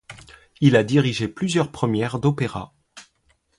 Il 0.61 0.75
a 0.77 0.83
dirigé 0.83 1.27
plusieurs 1.27 1.71
premières 1.71 2.17
d'opéras. 2.19 2.73